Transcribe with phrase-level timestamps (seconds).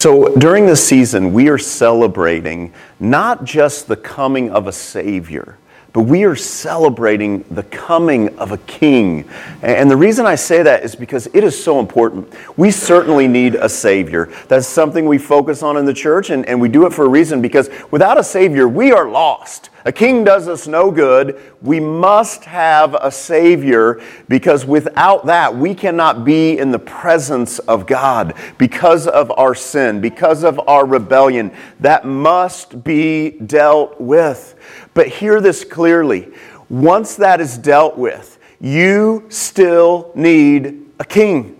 [0.00, 5.58] So during this season, we are celebrating not just the coming of a Savior,
[5.98, 9.28] but we are celebrating the coming of a King.
[9.62, 12.32] And the reason I say that is because it is so important.
[12.56, 14.32] We certainly need a Savior.
[14.46, 17.08] That's something we focus on in the church, and, and we do it for a
[17.08, 19.70] reason because without a Savior, we are lost.
[19.84, 21.40] A king does us no good.
[21.62, 27.86] We must have a Savior because without that, we cannot be in the presence of
[27.86, 31.52] God because of our sin, because of our rebellion.
[31.80, 34.56] That must be dealt with.
[34.94, 36.32] But hear this clearly
[36.68, 41.54] once that is dealt with, you still need a king.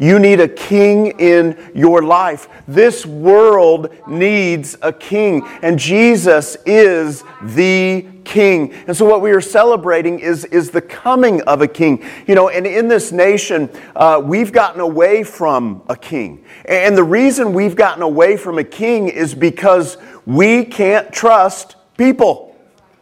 [0.00, 2.48] You need a king in your life.
[2.68, 8.72] This world needs a king, and Jesus is the king.
[8.86, 12.04] And so, what we are celebrating is, is the coming of a king.
[12.28, 16.44] You know, and in this nation, uh, we've gotten away from a king.
[16.66, 22.47] And the reason we've gotten away from a king is because we can't trust people,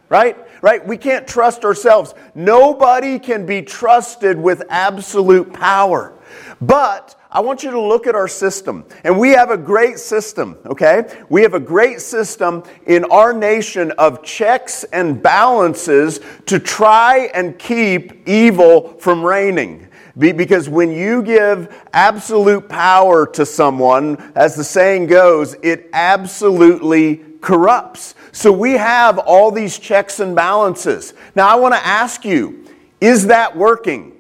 [0.08, 0.36] right?
[0.62, 0.86] right?
[0.86, 2.14] We can't trust ourselves.
[2.34, 6.12] Nobody can be trusted with absolute power.
[6.60, 8.84] But I want you to look at our system.
[9.04, 11.04] And we have a great system, okay?
[11.28, 17.58] We have a great system in our nation of checks and balances to try and
[17.58, 19.88] keep evil from reigning.
[20.16, 28.14] Because when you give absolute power to someone, as the saying goes, it absolutely corrupts.
[28.32, 31.14] So we have all these checks and balances.
[31.34, 32.64] Now, I want to ask you
[33.00, 34.12] is that working?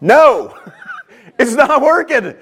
[0.00, 0.56] No.
[1.38, 2.34] It's not working.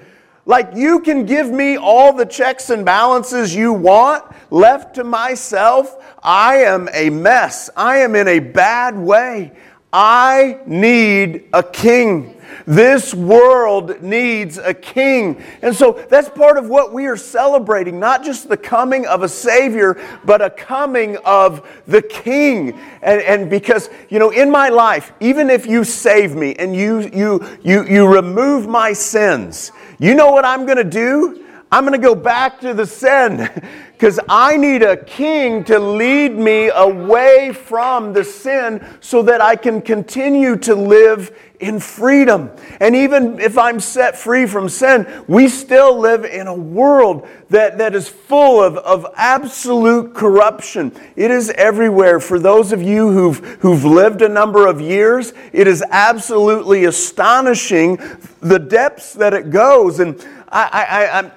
[0.47, 4.23] Like, you can give me all the checks and balances you want.
[4.49, 7.69] Left to myself, I am a mess.
[7.77, 9.51] I am in a bad way.
[9.93, 12.36] I need a king.
[12.65, 15.43] This world needs a king.
[15.61, 19.29] And so that's part of what we are celebrating, not just the coming of a
[19.29, 22.79] Savior, but a coming of the King.
[23.01, 27.09] And, and because, you know, in my life, even if you save me and you,
[27.13, 31.43] you, you, you remove my sins, you know what I'm going to do?
[31.71, 33.49] I'm going to go back to the sin
[33.97, 39.55] because I need a king to lead me away from the sin so that I
[39.55, 42.51] can continue to live in freedom.
[42.79, 47.79] And even if I'm set free from sin, we still live in a world that,
[47.79, 50.91] that is full of, of absolute corruption.
[51.15, 52.19] It is everywhere.
[52.19, 57.97] For those of you who've, who've lived a number of years, it is absolutely astonishing
[58.41, 59.99] the depths that it goes.
[59.99, 61.31] And I, I, I'm,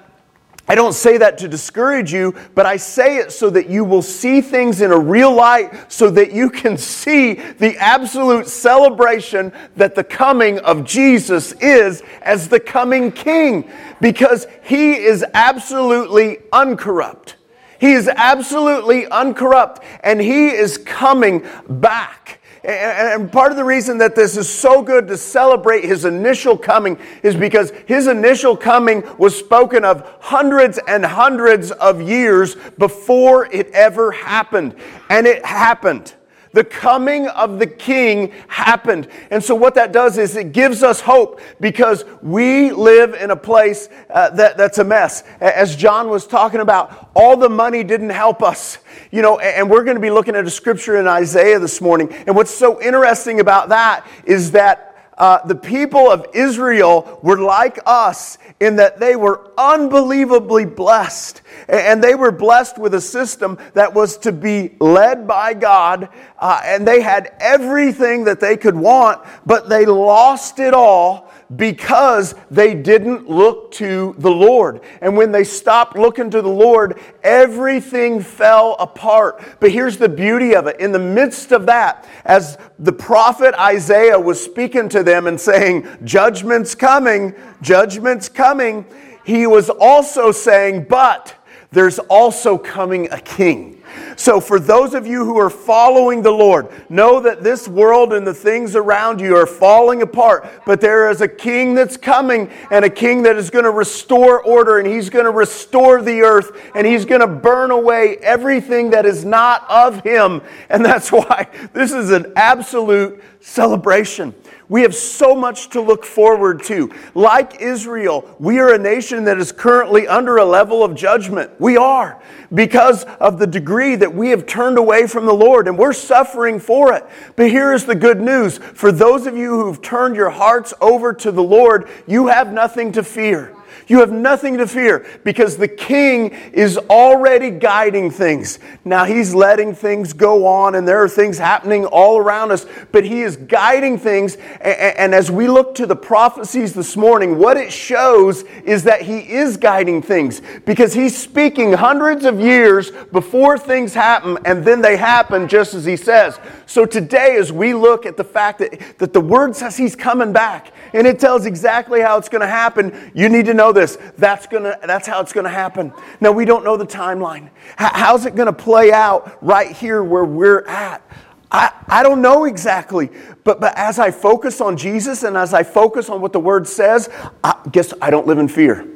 [0.71, 4.01] I don't say that to discourage you, but I say it so that you will
[4.01, 9.95] see things in a real light, so that you can see the absolute celebration that
[9.95, 17.35] the coming of Jesus is as the coming King, because he is absolutely uncorrupt.
[17.77, 22.39] He is absolutely uncorrupt, and he is coming back.
[22.63, 26.99] And part of the reason that this is so good to celebrate his initial coming
[27.23, 33.67] is because his initial coming was spoken of hundreds and hundreds of years before it
[33.71, 34.75] ever happened.
[35.09, 36.13] And it happened.
[36.53, 39.07] The coming of the king happened.
[39.29, 43.35] And so, what that does is it gives us hope because we live in a
[43.35, 45.23] place uh, that, that's a mess.
[45.39, 48.79] As John was talking about, all the money didn't help us.
[49.11, 52.11] You know, and we're going to be looking at a scripture in Isaiah this morning.
[52.27, 57.79] And what's so interesting about that is that uh, the people of Israel were like
[57.85, 61.41] us in that they were unbelievably blessed.
[61.67, 66.09] And they were blessed with a system that was to be led by God.
[66.37, 72.35] Uh, and they had everything that they could want, but they lost it all because
[72.49, 74.81] they didn't look to the Lord.
[75.01, 79.43] And when they stopped looking to the Lord, everything fell apart.
[79.59, 80.79] But here's the beauty of it.
[80.79, 85.87] In the midst of that, as the prophet Isaiah was speaking to them and saying,
[86.03, 88.85] Judgment's coming, judgment's coming,
[89.25, 91.35] he was also saying, But
[91.71, 93.80] there's also coming a king.
[94.21, 98.25] So, for those of you who are following the Lord, know that this world and
[98.25, 102.85] the things around you are falling apart, but there is a king that's coming and
[102.85, 106.51] a king that is going to restore order and he's going to restore the earth
[106.75, 110.43] and he's going to burn away everything that is not of him.
[110.69, 114.35] And that's why this is an absolute celebration.
[114.71, 116.89] We have so much to look forward to.
[117.13, 121.51] Like Israel, we are a nation that is currently under a level of judgment.
[121.59, 122.23] We are
[122.53, 126.57] because of the degree that we have turned away from the Lord and we're suffering
[126.57, 127.05] for it.
[127.35, 131.11] But here is the good news for those of you who've turned your hearts over
[131.15, 133.53] to the Lord, you have nothing to fear
[133.87, 138.59] You have nothing to fear because the king is already guiding things.
[138.85, 143.05] Now he's letting things go on and there are things happening all around us, but
[143.05, 144.35] he is guiding things.
[144.61, 149.19] And as we look to the prophecies this morning, what it shows is that he
[149.19, 154.97] is guiding things because he's speaking hundreds of years before things happen and then they
[154.97, 156.39] happen just as he says.
[156.65, 160.33] So today, as we look at the fact that, that the word says he's coming
[160.33, 163.97] back and it tells exactly how it's going to happen, you need to know this.
[164.17, 165.91] That's, gonna, that's how it's going to happen.
[166.21, 167.49] Now, we don't know the timeline.
[167.75, 171.05] how's it going to play out right here where we're at?
[171.51, 173.09] I, I don't know exactly,
[173.43, 176.65] but, but as I focus on Jesus and as I focus on what the word
[176.65, 177.09] says,
[177.43, 178.87] I guess I don't live in fear.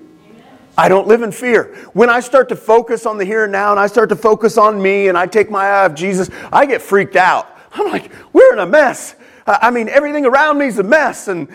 [0.77, 1.75] I don't live in fear.
[1.93, 4.57] When I start to focus on the here and now and I start to focus
[4.57, 7.49] on me and I take my eye off Jesus, I get freaked out.
[7.73, 9.15] I'm like, we're in a mess.
[9.45, 11.27] I mean, everything around me is a mess.
[11.27, 11.49] And,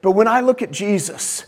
[0.00, 1.46] but when I look at Jesus,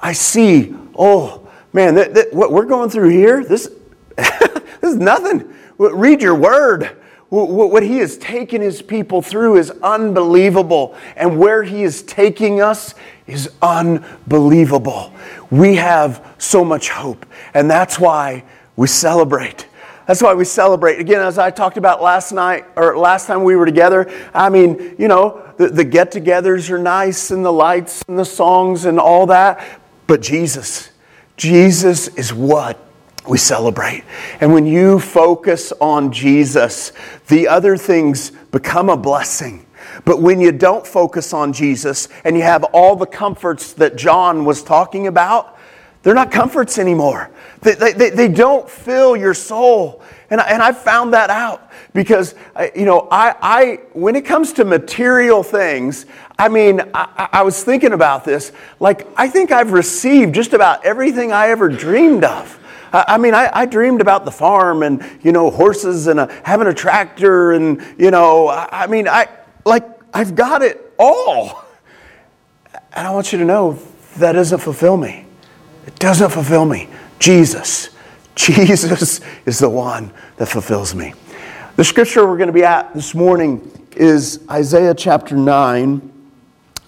[0.00, 3.70] I see, oh, man, that, what we're going through here, this,
[4.16, 5.52] this is nothing.
[5.78, 6.96] Read your word.
[7.28, 10.96] What he has taken his people through is unbelievable.
[11.16, 12.94] And where he is taking us
[13.26, 15.12] is unbelievable.
[15.50, 17.26] We have so much hope.
[17.52, 18.44] And that's why
[18.76, 19.66] we celebrate.
[20.06, 21.00] That's why we celebrate.
[21.00, 24.94] Again, as I talked about last night or last time we were together, I mean,
[24.98, 29.00] you know, the, the get togethers are nice and the lights and the songs and
[29.00, 29.80] all that.
[30.06, 30.90] But Jesus,
[31.36, 32.78] Jesus is what
[33.28, 34.04] we celebrate.
[34.40, 36.92] And when you focus on Jesus,
[37.28, 39.66] the other things become a blessing.
[40.04, 44.44] But when you don't focus on Jesus and you have all the comforts that John
[44.44, 45.58] was talking about,
[46.02, 47.30] they're not comforts anymore.
[47.62, 50.02] They, they, they don't fill your soul.
[50.30, 54.24] And I, and I found that out because, uh, you know, I, I, when it
[54.24, 56.06] comes to material things,
[56.38, 58.52] I mean, I, I was thinking about this.
[58.78, 62.58] Like, I think I've received just about everything I ever dreamed of.
[62.92, 66.66] I mean, I, I, dreamed about the farm and, you know, horses and a, having
[66.66, 69.28] a tractor and, you know, I, I mean, I,
[69.64, 69.84] like,
[70.14, 71.64] I've got it all.
[72.92, 73.78] And I want you to know
[74.18, 75.26] that doesn't fulfill me.
[75.86, 76.88] It doesn't fulfill me.
[77.18, 77.90] Jesus.
[78.34, 81.12] Jesus is the one that fulfills me.
[81.76, 86.12] The scripture we're going to be at this morning is Isaiah chapter 9.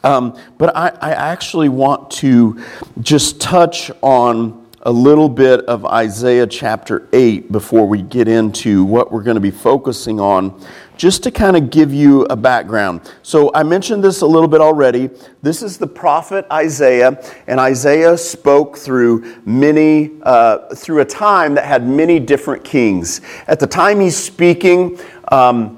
[0.04, 2.62] Um, but I, I actually want to
[3.00, 9.10] just touch on a little bit of Isaiah chapter 8 before we get into what
[9.10, 10.64] we're going to be focusing on,
[10.96, 13.12] just to kind of give you a background.
[13.22, 15.10] So I mentioned this a little bit already.
[15.42, 21.64] This is the prophet Isaiah, and Isaiah spoke through many, uh, through a time that
[21.64, 23.20] had many different kings.
[23.48, 24.98] At the time he's speaking,
[25.32, 25.77] um,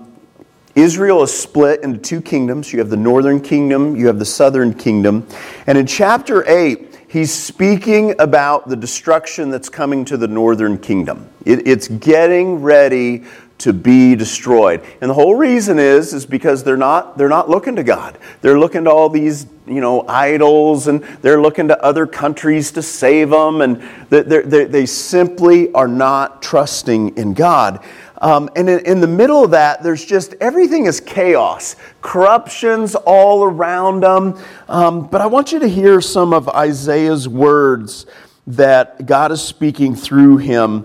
[0.74, 2.72] Israel is split into two kingdoms.
[2.72, 5.26] You have the northern kingdom, you have the southern kingdom.
[5.66, 11.28] And in chapter 8, he's speaking about the destruction that's coming to the northern kingdom.
[11.44, 13.24] It, it's getting ready
[13.60, 14.82] to be destroyed.
[15.00, 18.18] And the whole reason is is because they're not they're not looking to God.
[18.40, 22.82] They're looking to all these, you know, idols and they're looking to other countries to
[22.82, 27.84] save them and they they simply are not trusting in God.
[28.22, 33.44] Um, and in, in, the middle of that, there's just everything is chaos, corruptions all
[33.44, 34.38] around them.
[34.68, 38.04] Um, but I want you to hear some of Isaiah's words
[38.46, 40.84] that God is speaking through him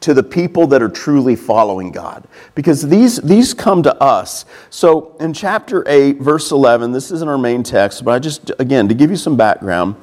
[0.00, 2.26] to the people that are truly following God.
[2.54, 4.44] Because these, these come to us.
[4.70, 8.88] So in chapter 8, verse 11, this isn't our main text, but I just, again,
[8.88, 9.96] to give you some background,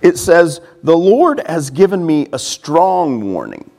[0.00, 3.70] it says, The Lord has given me a strong warning.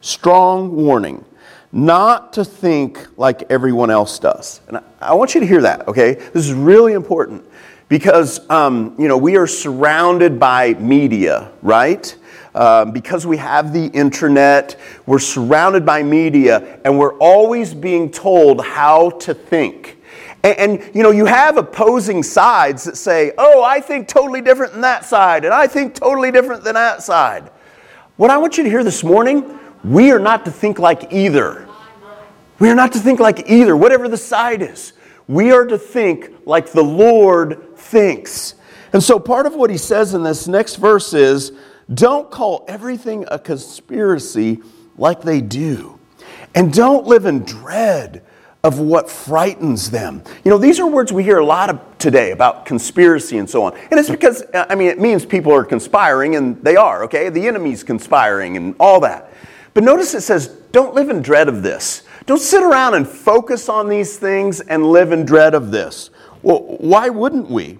[0.00, 1.24] Strong warning
[1.72, 4.60] not to think like everyone else does.
[4.68, 6.14] And I, I want you to hear that, okay?
[6.14, 7.44] This is really important
[7.88, 12.16] because, um, you know, we are surrounded by media, right?
[12.58, 18.64] Um, because we have the internet, we're surrounded by media, and we're always being told
[18.64, 20.02] how to think.
[20.42, 24.72] And, and, you know, you have opposing sides that say, oh, I think totally different
[24.72, 27.48] than that side, and I think totally different than that side.
[28.16, 31.68] What I want you to hear this morning we are not to think like either.
[32.58, 34.94] We are not to think like either, whatever the side is.
[35.28, 38.54] We are to think like the Lord thinks.
[38.92, 41.52] And so part of what he says in this next verse is
[41.92, 44.60] don't call everything a conspiracy
[44.96, 45.98] like they do.
[46.54, 48.22] And don't live in dread
[48.64, 50.22] of what frightens them.
[50.44, 53.62] You know, these are words we hear a lot of today about conspiracy and so
[53.62, 53.76] on.
[53.90, 57.28] And it's because, I mean, it means people are conspiring, and they are, okay?
[57.28, 59.32] The enemy's conspiring and all that.
[59.74, 62.02] But notice it says, don't live in dread of this.
[62.26, 66.10] Don't sit around and focus on these things and live in dread of this.
[66.42, 67.78] Well, why wouldn't we?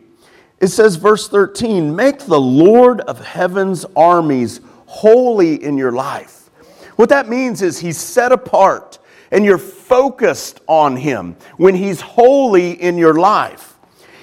[0.60, 6.50] It says, verse 13, make the Lord of heaven's armies holy in your life.
[6.96, 8.98] What that means is he's set apart
[9.30, 13.76] and you're focused on him when he's holy in your life.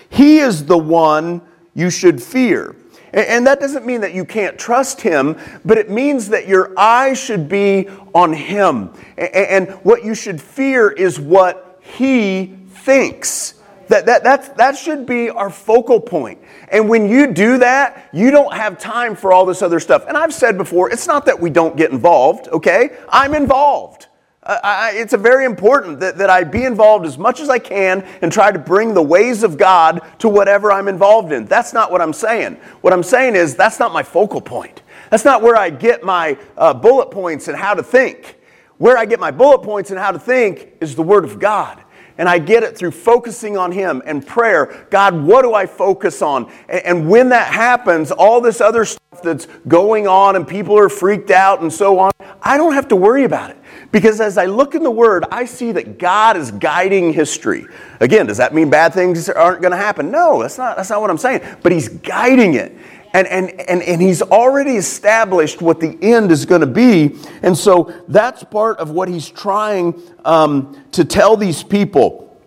[0.10, 1.42] He is the one
[1.74, 2.75] you should fear.
[3.13, 7.18] And that doesn't mean that you can't trust him, but it means that your eyes
[7.18, 8.92] should be on him.
[9.18, 13.54] And what you should fear is what he thinks.
[13.88, 16.42] That, that, that, that should be our focal point.
[16.70, 20.06] And when you do that, you don't have time for all this other stuff.
[20.08, 22.98] And I've said before, it's not that we don't get involved, okay?
[23.10, 24.08] I'm involved.
[24.48, 28.01] I, it's a very important that, that I be involved as much as I can
[28.22, 31.46] and try to bring the ways of God to whatever I'm involved in.
[31.46, 32.56] That's not what I'm saying.
[32.82, 34.84] What I'm saying is that's not my focal point.
[35.10, 38.38] That's not where I get my uh, bullet points and how to think.
[38.77, 41.82] Where I get my bullet points and how to think is the Word of God.
[42.17, 44.88] And I get it through focusing on Him and prayer.
[44.89, 46.51] God, what do I focus on?
[46.69, 51.31] And when that happens, all this other stuff that's going on and people are freaked
[51.31, 53.57] out and so on, I don't have to worry about it.
[53.91, 57.65] Because as I look in the Word, I see that God is guiding history.
[58.00, 60.12] Again, does that mean bad things aren't going to happen?
[60.12, 61.41] No, that's not, that's not what I'm saying.
[61.63, 62.75] But He's guiding it.
[63.15, 67.15] And, and, and, and he's already established what the end is going to be.
[67.43, 72.38] And so that's part of what he's trying um, to tell these people.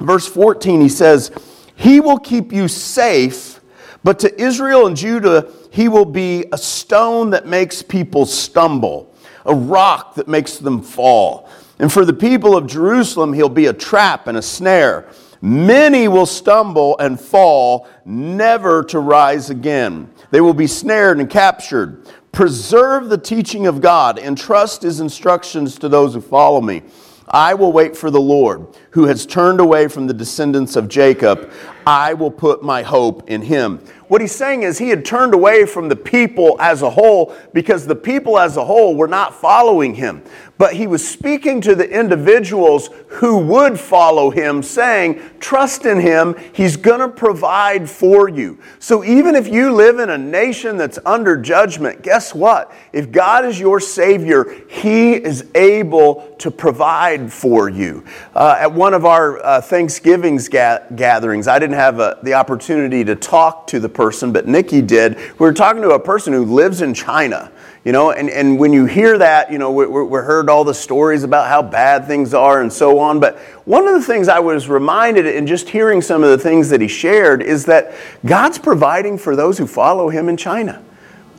[0.00, 1.30] Verse 14, he says,
[1.76, 3.60] He will keep you safe,
[4.02, 9.14] but to Israel and Judah, he will be a stone that makes people stumble,
[9.44, 11.50] a rock that makes them fall.
[11.78, 15.06] And for the people of Jerusalem, he'll be a trap and a snare.
[15.44, 20.10] Many will stumble and fall, never to rise again.
[20.30, 22.08] They will be snared and captured.
[22.32, 26.80] Preserve the teaching of God and trust his instructions to those who follow me.
[27.28, 31.50] I will wait for the Lord, who has turned away from the descendants of Jacob.
[31.84, 33.80] I will put my hope in him.
[34.06, 37.88] What he's saying is he had turned away from the people as a whole because
[37.88, 40.22] the people as a whole were not following him
[40.56, 46.36] but he was speaking to the individuals who would follow him, saying, Trust in him,
[46.52, 48.58] he's going to provide for you.
[48.78, 52.72] So even if you live in a nation that's under judgment, guess what?
[52.92, 58.04] If God is your Savior, he is able to provide for you.
[58.34, 63.16] Uh, at of our uh, Thanksgivings ga- gatherings, I didn't have uh, the opportunity to
[63.16, 65.16] talk to the person, but Nikki did.
[65.16, 67.50] We were talking to a person who lives in China.
[67.84, 70.72] You know, and, and when you hear that, you know, we, we heard all the
[70.72, 73.20] stories about how bad things are and so on.
[73.20, 76.70] But one of the things I was reminded in just hearing some of the things
[76.70, 80.82] that he shared is that God's providing for those who follow him in China.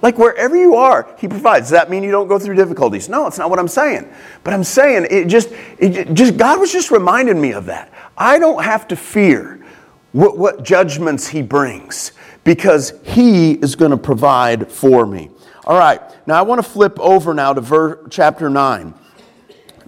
[0.02, 1.66] Like wherever you are, he provides.
[1.66, 3.10] Does that mean you don't go through difficulties?
[3.10, 4.08] No, it's not what I'm saying.
[4.44, 7.92] But I'm saying it just, it just God was just reminding me of that.
[8.18, 9.66] I don't have to fear
[10.12, 12.12] what, what judgments he brings
[12.44, 15.30] because he is going to provide for me.
[15.66, 18.94] All right, now I want to flip over now to ver- chapter 9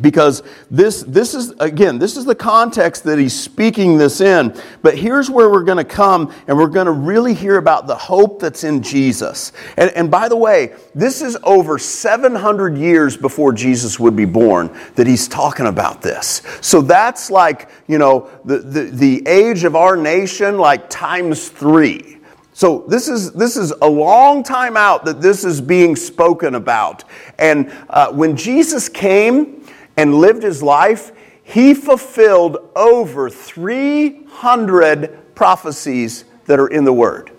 [0.02, 4.56] because this, this is again this is the context that he's speaking this in.
[4.82, 7.96] But here's where we're going to come and we're going to really hear about the
[7.96, 9.52] hope that's in jesus.
[9.78, 14.78] And, and by the way this is over 700 years before jesus would be born
[14.96, 16.42] that he's talking about this.
[16.62, 22.18] So that's like you know the, the, the age of our nation like times three.
[22.58, 27.04] So this is this is a long time out that this is being spoken about.
[27.38, 29.57] And uh, when Jesus came
[29.98, 31.12] and lived his life,
[31.44, 37.32] he fulfilled over 300 prophecies that are in the Word.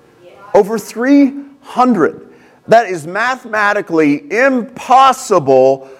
[0.55, 2.35] Over 300.
[2.67, 5.91] That is mathematically impossible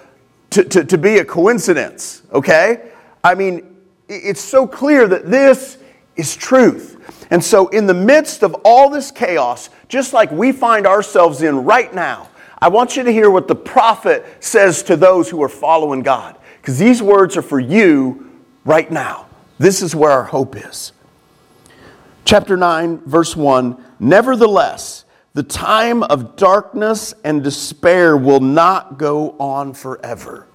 [0.51, 2.91] to, to, to be a coincidence, okay?
[3.23, 5.77] I mean, it's so clear that this
[6.15, 7.27] is truth.
[7.31, 11.63] And so, in the midst of all this chaos, just like we find ourselves in
[11.63, 15.49] right now, I want you to hear what the prophet says to those who are
[15.49, 16.37] following God.
[16.61, 18.29] Because these words are for you
[18.65, 19.27] right now.
[19.57, 20.93] This is where our hope is.
[22.25, 29.73] Chapter 9, verse 1 Nevertheless, the time of darkness and despair will not go on
[29.73, 30.47] forever.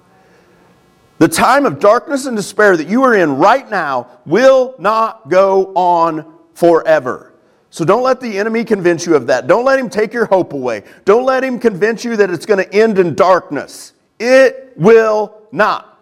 [1.17, 5.73] The time of darkness and despair that you are in right now will not go
[5.75, 7.33] on forever.
[7.69, 9.47] So don't let the enemy convince you of that.
[9.47, 10.83] Don't let him take your hope away.
[11.03, 13.93] Don't let him convince you that it's going to end in darkness.
[14.19, 15.94] It will not.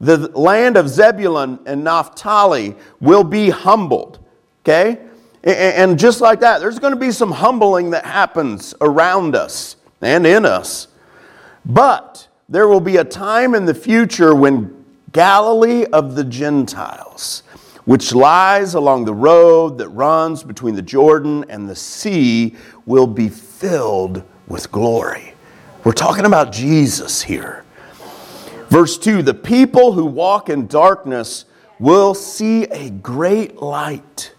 [0.00, 4.20] The land of Zebulun and Naphtali will be humbled.
[4.62, 4.98] Okay?
[5.42, 10.26] And just like that, there's going to be some humbling that happens around us and
[10.26, 10.88] in us.
[11.64, 17.42] But there will be a time in the future when Galilee of the Gentiles
[17.88, 23.30] which lies along the road that runs between the Jordan and the sea, will be
[23.30, 25.32] filled with glory.
[25.84, 27.64] We're talking about Jesus here.
[28.68, 31.44] Verse 2 The people who walk in darkness
[31.78, 34.34] will see a great light.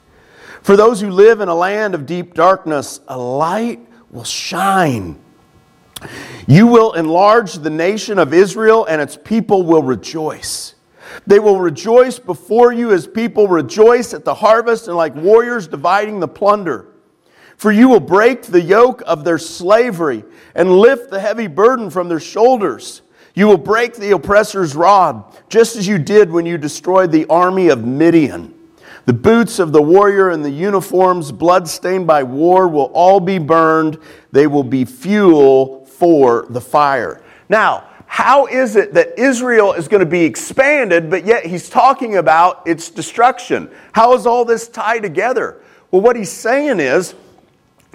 [0.61, 3.79] For those who live in a land of deep darkness, a light
[4.11, 5.19] will shine.
[6.47, 10.75] You will enlarge the nation of Israel, and its people will rejoice.
[11.25, 16.19] They will rejoice before you as people rejoice at the harvest and like warriors dividing
[16.19, 16.87] the plunder.
[17.57, 20.23] For you will break the yoke of their slavery
[20.55, 23.01] and lift the heavy burden from their shoulders.
[23.35, 27.69] You will break the oppressor's rod, just as you did when you destroyed the army
[27.69, 28.53] of Midian.
[29.05, 33.97] The boots of the warrior and the uniforms, bloodstained by war, will all be burned.
[34.31, 37.21] They will be fuel for the fire.
[37.47, 42.17] Now, how is it that Israel is going to be expanded, but yet he's talking
[42.17, 43.69] about its destruction?
[43.93, 45.61] How is all this tied together?
[45.91, 47.15] Well, what he's saying is,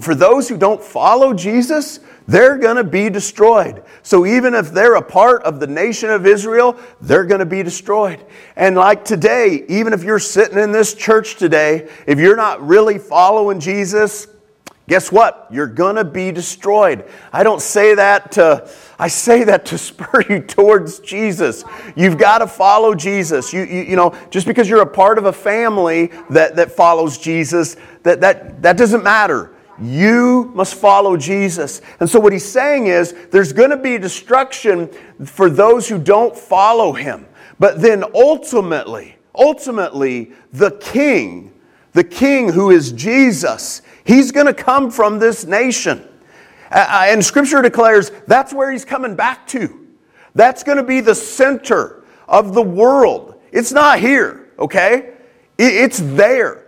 [0.00, 3.82] for those who don't follow Jesus, they're going to be destroyed.
[4.02, 7.62] So even if they're a part of the nation of Israel, they're going to be
[7.62, 8.24] destroyed.
[8.56, 12.98] And like today, even if you're sitting in this church today, if you're not really
[12.98, 14.26] following Jesus,
[14.88, 15.48] guess what?
[15.50, 17.04] You're going to be destroyed.
[17.32, 21.64] I don't say that to I say that to spur you towards Jesus.
[21.96, 23.52] You've got to follow Jesus.
[23.52, 27.18] You, you, you know, just because you're a part of a family that, that follows
[27.18, 29.53] Jesus, that, that, that doesn't matter.
[29.80, 31.80] You must follow Jesus.
[32.00, 34.88] And so, what he's saying is there's going to be destruction
[35.24, 37.26] for those who don't follow him.
[37.58, 41.52] But then ultimately, ultimately, the king,
[41.92, 46.08] the king who is Jesus, he's going to come from this nation.
[46.70, 49.86] And scripture declares that's where he's coming back to.
[50.34, 53.40] That's going to be the center of the world.
[53.52, 55.14] It's not here, okay?
[55.58, 56.63] It's there.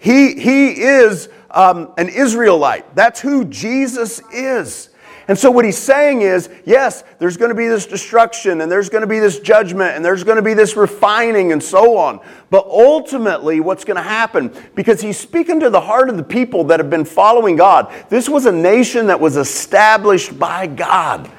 [0.00, 2.94] He, he is um, an Israelite.
[2.94, 4.88] That's who Jesus is.
[5.28, 8.88] And so, what he's saying is yes, there's going to be this destruction, and there's
[8.88, 12.18] going to be this judgment, and there's going to be this refining, and so on.
[12.48, 16.64] But ultimately, what's going to happen, because he's speaking to the heart of the people
[16.64, 21.30] that have been following God, this was a nation that was established by God,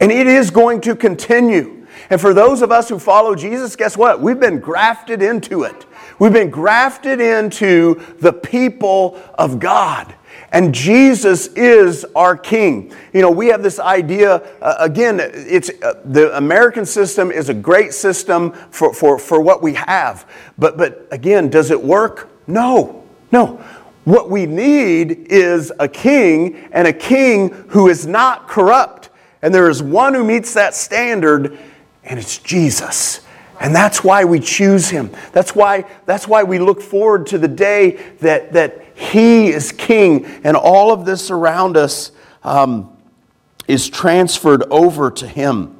[0.00, 1.86] and it is going to continue.
[2.08, 4.20] And for those of us who follow Jesus, guess what?
[4.20, 5.85] We've been grafted into it.
[6.18, 10.14] We've been grafted into the people of God.
[10.52, 12.92] And Jesus is our king.
[13.12, 17.54] You know, we have this idea, uh, again, it's, uh, the American system is a
[17.54, 20.28] great system for, for, for what we have.
[20.56, 22.30] But, but again, does it work?
[22.46, 23.56] No, no.
[24.04, 29.10] What we need is a king and a king who is not corrupt.
[29.42, 31.58] And there is one who meets that standard,
[32.04, 33.25] and it's Jesus.
[33.60, 35.10] And that's why we choose him.
[35.32, 40.24] That's why, that's why we look forward to the day that, that he is king
[40.44, 42.12] and all of this around us
[42.44, 42.96] um,
[43.68, 45.76] is transferred over to him.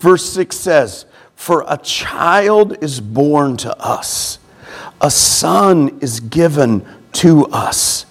[0.00, 4.38] Verse 6 says, For a child is born to us,
[5.00, 8.06] a son is given to us.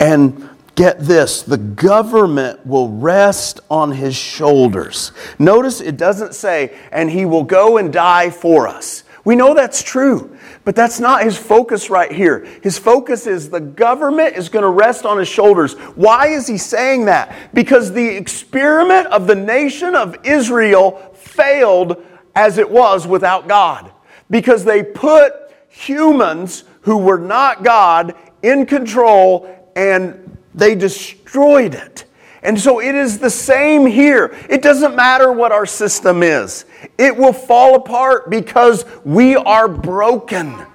[0.00, 0.48] And
[0.82, 5.12] get this the government will rest on his shoulders.
[5.38, 9.04] Notice it doesn't say, and he will go and die for us.
[9.24, 12.44] We know that's true, but that's not his focus right here.
[12.64, 15.74] His focus is the government is going to rest on his shoulders.
[15.94, 17.54] Why is he saying that?
[17.54, 23.92] Because the experiment of the nation of Israel failed as it was without God.
[24.30, 25.32] Because they put
[25.68, 32.04] humans who were not God in control and they destroyed it.
[32.42, 34.36] And so it is the same here.
[34.48, 36.64] It doesn't matter what our system is,
[36.98, 40.66] it will fall apart because we are broken.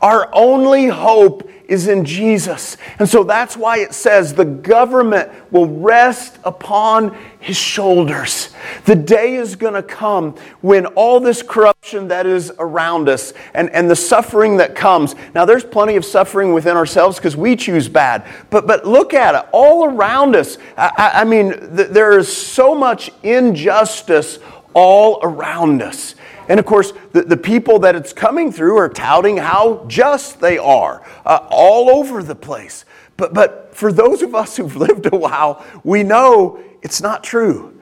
[0.00, 2.78] Our only hope is in Jesus.
[2.98, 8.54] And so that's why it says the government will rest upon his shoulders.
[8.86, 13.68] The day is going to come when all this corruption that is around us and,
[13.70, 15.14] and the suffering that comes.
[15.34, 18.26] Now, there's plenty of suffering within ourselves because we choose bad.
[18.48, 20.56] But, but look at it all around us.
[20.76, 24.38] I, I mean, th- there is so much injustice
[24.74, 26.14] all around us.
[26.48, 30.56] And of course, the, the people that it's coming through are touting how just they
[30.56, 32.86] are uh, all over the place.
[33.18, 37.78] But, but for those of us who've lived a while, we know it's not true.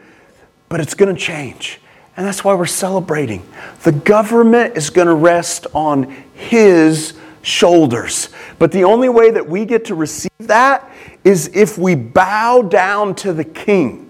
[0.68, 1.80] But it's going to change.
[2.16, 3.46] And that's why we're celebrating.
[3.84, 8.30] The government is going to rest on His shoulders.
[8.58, 10.90] But the only way that we get to receive that
[11.22, 14.02] is if we bow down to the King.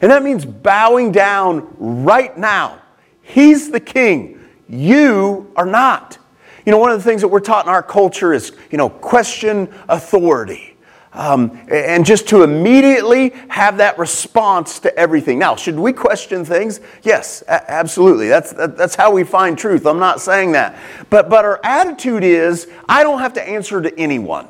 [0.00, 2.80] And that means bowing down right now
[3.28, 4.40] He's the king.
[4.68, 6.16] You are not.
[6.64, 8.88] You know, one of the things that we're taught in our culture is, you know,
[8.88, 10.76] question authority.
[11.12, 15.38] Um, and just to immediately have that response to everything.
[15.38, 16.80] Now, should we question things?
[17.02, 18.28] Yes, a- absolutely.
[18.28, 19.86] That's, that, that's how we find truth.
[19.86, 20.78] I'm not saying that.
[21.10, 24.48] But, but our attitude is I don't have to answer to anyone.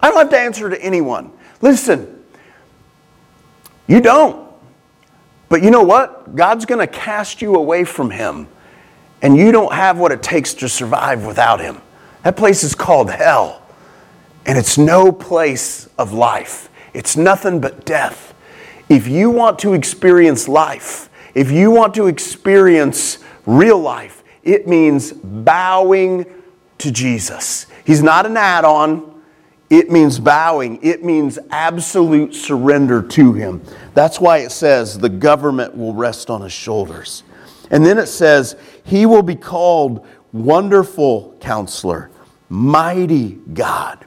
[0.00, 1.32] I don't have to answer to anyone.
[1.60, 2.24] Listen,
[3.88, 4.51] you don't.
[5.52, 6.34] But you know what?
[6.34, 8.48] God's going to cast you away from Him,
[9.20, 11.82] and you don't have what it takes to survive without Him.
[12.22, 13.62] That place is called hell.
[14.46, 18.32] And it's no place of life, it's nothing but death.
[18.88, 25.12] If you want to experience life, if you want to experience real life, it means
[25.12, 26.24] bowing
[26.78, 27.66] to Jesus.
[27.84, 29.11] He's not an add on,
[29.72, 33.62] it means bowing, it means absolute surrender to Him.
[33.94, 37.24] That's why it says the government will rest on His shoulders.
[37.70, 42.10] And then it says, He will be called Wonderful Counselor,
[42.48, 44.06] Mighty God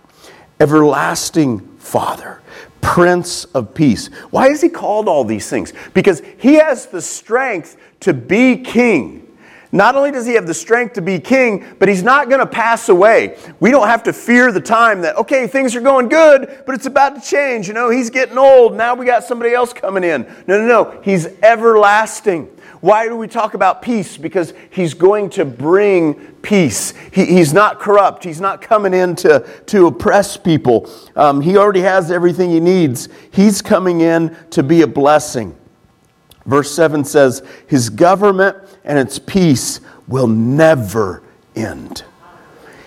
[0.60, 2.42] everlasting Father,
[2.82, 4.08] Prince of Peace.
[4.30, 5.74] Why is he called all these things?
[5.94, 9.25] Because he has the strength to be king.
[9.72, 12.46] Not only does he have the strength to be king, but he's not going to
[12.46, 13.38] pass away.
[13.60, 16.86] We don't have to fear the time that, okay, things are going good, but it's
[16.86, 17.68] about to change.
[17.68, 18.76] You know, he's getting old.
[18.76, 20.24] Now we got somebody else coming in.
[20.48, 21.02] No, no, no.
[21.02, 22.50] He's everlasting.
[22.82, 24.16] Why do we talk about peace?
[24.16, 26.94] Because he's going to bring peace.
[27.12, 28.24] He, he's not corrupt.
[28.24, 30.90] He's not coming in to, to oppress people.
[31.16, 33.10] Um, he already has everything he needs.
[33.32, 35.56] He's coming in to be a blessing.
[36.46, 41.22] Verse 7 says, His government and its peace will never
[41.56, 42.04] end.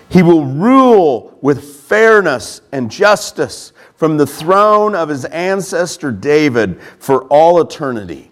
[0.09, 7.23] He will rule with fairness and justice from the throne of his ancestor David for
[7.25, 8.29] all eternity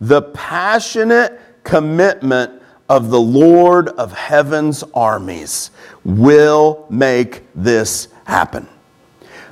[0.00, 5.70] the passionate commitment of the Lord of heaven's armies
[6.04, 8.68] will make this happen.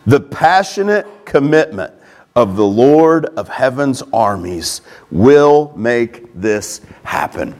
[0.07, 1.94] The passionate commitment
[2.37, 4.81] of the Lord of heaven's armies
[5.13, 7.59] will make this happen.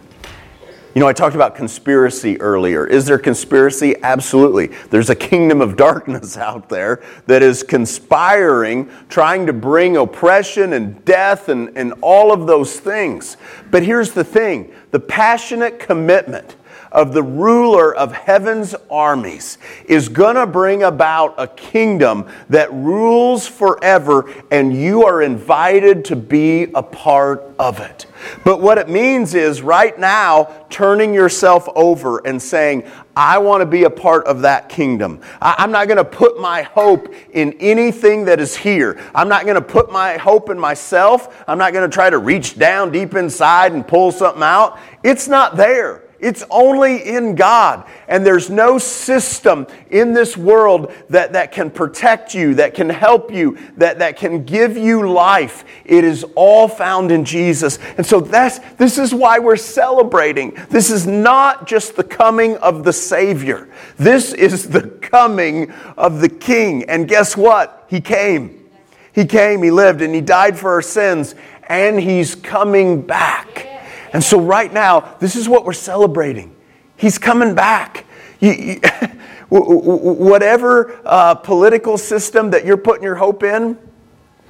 [0.95, 2.87] You know, I talked about conspiracy earlier.
[2.87, 3.95] Is there conspiracy?
[4.03, 4.69] Absolutely.
[4.91, 11.05] There's a kingdom of darkness out there that is conspiring, trying to bring oppression and
[11.05, 13.37] death and, and all of those things.
[13.71, 16.57] But here's the thing the passionate commitment
[16.95, 23.47] of the ruler of heaven's armies is going to bring about a kingdom that rules
[23.47, 28.07] forever, and you are invited to be a part of it.
[28.45, 32.85] But what it means is right now, turning yourself over and saying,
[33.17, 35.21] I want to be a part of that kingdom.
[35.41, 39.01] I'm not going to put my hope in anything that is here.
[39.15, 41.45] I'm not going to put my hope in myself.
[41.47, 44.79] I'm not going to try to reach down deep inside and pull something out.
[45.03, 46.04] It's not there.
[46.25, 47.87] It's only in God.
[48.09, 53.31] And there's no system in this world that, that can protect you, that can help
[53.31, 55.67] you, that, that can give you life.
[55.85, 57.79] It is all found in Jesus.
[57.99, 60.57] And so that's, this is why we're celebrating.
[60.71, 66.31] This is not just the coming of the Savior, this is the coming of the
[66.31, 66.85] King.
[66.85, 67.85] And guess what?
[67.91, 68.65] He came.
[69.13, 71.35] He came, He lived, and He died for our sins,
[71.69, 73.74] and He's coming back.
[74.15, 76.55] And so, right now, this is what we're celebrating.
[76.97, 78.07] He's coming back.
[78.39, 78.81] You, you,
[79.51, 83.77] whatever uh, political system that you're putting your hope in,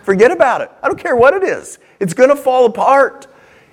[0.02, 0.70] forget about it.
[0.82, 3.26] I don't care what it is, it's going to fall apart.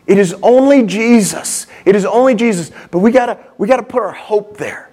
[0.07, 1.67] It is only Jesus.
[1.85, 2.71] It is only Jesus.
[2.89, 4.90] But we gotta we gotta put our hope there.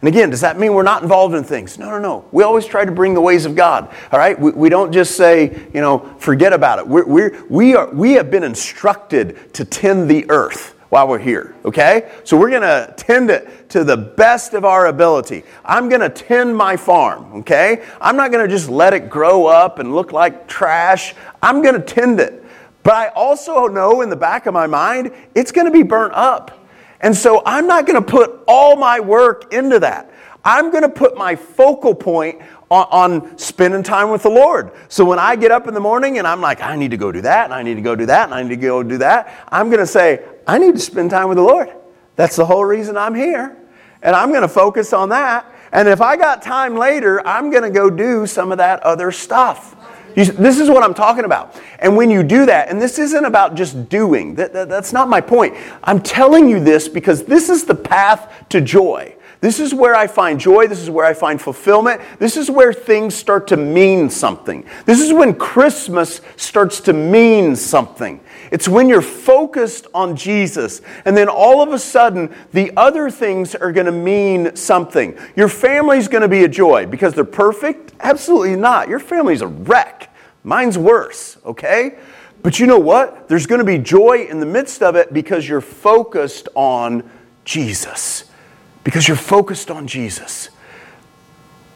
[0.00, 1.76] And again, does that mean we're not involved in things?
[1.76, 2.24] No, no, no.
[2.30, 3.92] We always try to bring the ways of God.
[4.12, 4.38] All right?
[4.38, 6.86] We, we don't just say, you know, forget about it.
[6.86, 11.54] We're, we're, we, are, we have been instructed to tend the earth while we're here,
[11.64, 12.10] okay?
[12.24, 15.42] So we're going to tend it to the best of our ability.
[15.64, 17.84] I'm going to tend my farm, okay?
[18.00, 21.14] I'm not going to just let it grow up and look like trash.
[21.42, 22.42] I'm going to tend it.
[22.84, 26.14] But I also know in the back of my mind, it's going to be burnt
[26.14, 26.57] up.
[27.00, 30.12] And so I'm not going to put all my work into that.
[30.44, 34.72] I'm going to put my focal point on, on, spending time with the Lord.
[34.88, 37.12] So when I get up in the morning and I'm like, I need to go
[37.12, 38.98] do that, and I need to go do that, and I need to go do
[38.98, 41.70] that, I'm going to say, I need to spend time with the Lord.
[42.16, 43.56] That's the whole reason I'm here.
[44.02, 45.46] And I'm going to focus on that.
[45.72, 49.12] And if I got time later, I'm going to go do some of that other
[49.12, 49.76] stuff.
[50.18, 51.54] You, this is what I'm talking about.
[51.78, 55.08] And when you do that, and this isn't about just doing, that, that, that's not
[55.08, 55.56] my point.
[55.84, 59.14] I'm telling you this because this is the path to joy.
[59.40, 60.66] This is where I find joy.
[60.66, 62.00] This is where I find fulfillment.
[62.18, 64.64] This is where things start to mean something.
[64.84, 68.20] This is when Christmas starts to mean something.
[68.50, 73.54] It's when you're focused on Jesus, and then all of a sudden, the other things
[73.54, 75.16] are going to mean something.
[75.36, 77.92] Your family's going to be a joy because they're perfect?
[78.00, 78.88] Absolutely not.
[78.88, 80.12] Your family's a wreck.
[80.42, 81.98] Mine's worse, okay?
[82.42, 83.28] But you know what?
[83.28, 87.08] There's going to be joy in the midst of it because you're focused on
[87.44, 88.27] Jesus.
[88.84, 90.50] Because you're focused on Jesus.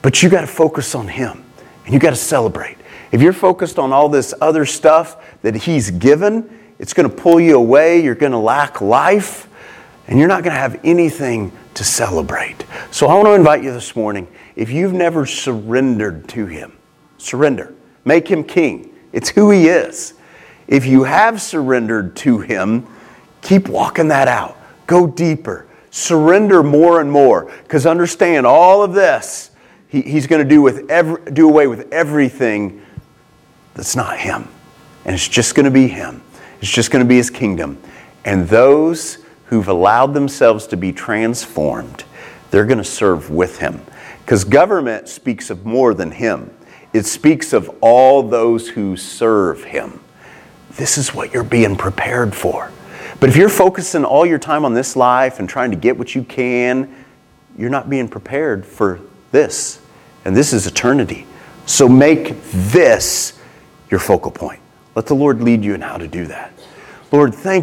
[0.03, 1.45] But you got to focus on Him
[1.85, 2.79] and you got to celebrate.
[3.13, 7.41] If you're focused on all this other stuff that He's given, it's going to pull
[7.41, 8.03] you away.
[8.03, 9.49] You're going to lack life
[10.09, 12.65] and you're not going to have anything to celebrate.
[12.91, 16.77] So I want to invite you this morning if you've never surrendered to Him,
[17.19, 17.75] surrender.
[18.05, 18.93] Make Him King.
[19.13, 20.15] It's who He is.
[20.67, 22.87] If you have surrendered to Him,
[23.43, 24.57] keep walking that out.
[24.87, 25.67] Go deeper.
[25.93, 27.53] Surrender more and more.
[27.63, 29.51] Because understand, all of this,
[29.89, 30.89] he, He's going to do, with
[31.35, 32.83] do away with everything
[33.75, 34.49] that's not Him.
[35.05, 36.23] And it's just going to be Him.
[36.61, 37.79] It's just going to be His kingdom.
[38.25, 42.05] And those who've allowed themselves to be transformed,
[42.51, 43.83] they're going to serve with Him.
[44.25, 46.51] Because government speaks of more than Him,
[46.95, 50.01] it speaks of all those who serve Him.
[50.71, 52.73] This is what you're being prepared for.
[53.23, 56.13] But if you're focusing all your time on this life and trying to get what
[56.13, 56.93] you can,
[57.57, 58.99] you're not being prepared for
[59.31, 59.81] this.
[60.25, 61.25] And this is eternity.
[61.65, 63.39] So make this
[63.93, 64.59] your focal point.
[64.97, 66.53] Let the Lord lead you in how to do that.
[67.13, 67.61] Lord, thank you.